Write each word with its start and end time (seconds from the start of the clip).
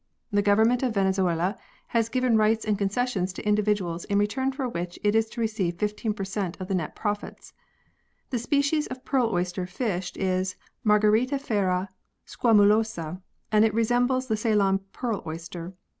The 0.31 0.41
Government 0.41 0.81
of 0.81 0.95
Venezuela 0.95 1.55
has 1.89 2.09
given 2.09 2.35
rights 2.35 2.65
and 2.65 2.75
concessions 2.75 3.31
to 3.33 3.45
individuals 3.45 4.03
in 4.05 4.17
return 4.17 4.51
for 4.51 4.67
which 4.67 4.97
it 5.03 5.13
is 5.13 5.29
to 5.29 5.41
receive 5.41 5.77
15 5.77 6.15
per 6.15 6.23
cent, 6.25 6.59
of 6.59 6.67
the 6.67 6.73
net 6.73 6.95
profits. 6.95 7.53
The 8.31 8.39
species 8.39 8.87
of 8.87 9.05
pearl 9.05 9.29
oyster 9.31 9.67
fished 9.67 10.17
is 10.17 10.55
Margaritifera 10.83 11.89
squamulosa, 12.25 13.21
and 13.51 13.63
it 13.63 13.75
resembles 13.75 14.25
the 14.25 14.37
Ceylon 14.37 14.79
pearl 14.91 15.21
oyster. 15.27 15.75